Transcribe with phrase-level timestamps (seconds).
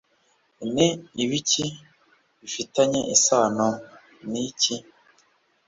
[0.73, 0.87] ni
[1.23, 1.65] ibiki
[2.41, 3.67] bifitanye isano
[4.31, 4.75] n'iki